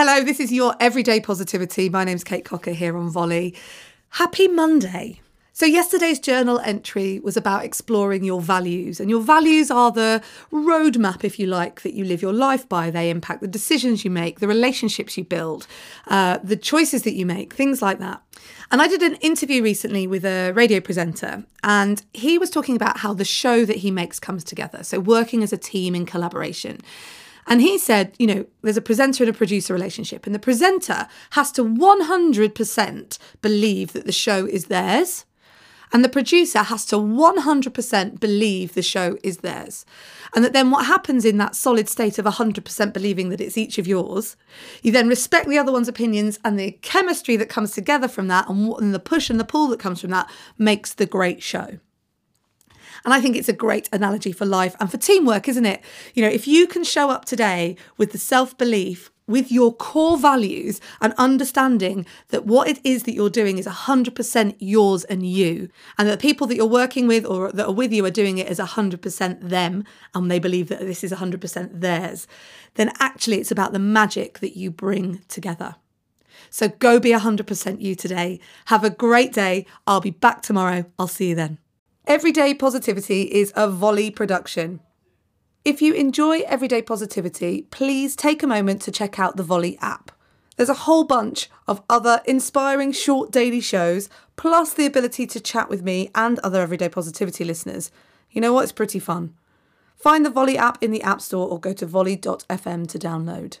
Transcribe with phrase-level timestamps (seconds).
[0.00, 1.88] Hello, this is your Everyday Positivity.
[1.88, 3.56] My name's Kate Cocker here on Volley.
[4.10, 5.20] Happy Monday.
[5.52, 10.22] So, yesterday's journal entry was about exploring your values, and your values are the
[10.52, 12.92] roadmap, if you like, that you live your life by.
[12.92, 15.66] They impact the decisions you make, the relationships you build,
[16.06, 18.22] uh, the choices that you make, things like that.
[18.70, 22.98] And I did an interview recently with a radio presenter, and he was talking about
[22.98, 24.84] how the show that he makes comes together.
[24.84, 26.82] So, working as a team in collaboration.
[27.48, 31.08] And he said, you know, there's a presenter and a producer relationship, and the presenter
[31.30, 35.24] has to 100% believe that the show is theirs.
[35.90, 39.86] And the producer has to 100% believe the show is theirs.
[40.34, 43.78] And that then what happens in that solid state of 100% believing that it's each
[43.78, 44.36] of yours,
[44.82, 48.50] you then respect the other one's opinions and the chemistry that comes together from that
[48.50, 51.78] and the push and the pull that comes from that makes the great show.
[53.04, 55.82] And I think it's a great analogy for life and for teamwork, isn't it?
[56.14, 60.16] You know, if you can show up today with the self belief, with your core
[60.16, 65.68] values and understanding that what it is that you're doing is 100% yours and you,
[65.98, 68.38] and that the people that you're working with or that are with you are doing
[68.38, 69.84] it as 100% them,
[70.14, 72.26] and they believe that this is 100% theirs,
[72.74, 75.76] then actually it's about the magic that you bring together.
[76.50, 78.40] So go be 100% you today.
[78.66, 79.66] Have a great day.
[79.86, 80.86] I'll be back tomorrow.
[80.98, 81.58] I'll see you then.
[82.08, 84.80] Everyday Positivity is a volley production.
[85.62, 90.10] If you enjoy Everyday Positivity, please take a moment to check out the Volley app.
[90.56, 95.68] There's a whole bunch of other inspiring short daily shows, plus the ability to chat
[95.68, 97.90] with me and other Everyday Positivity listeners.
[98.30, 98.62] You know what?
[98.62, 99.34] It's pretty fun.
[99.94, 103.58] Find the Volley app in the App Store or go to volley.fm to download.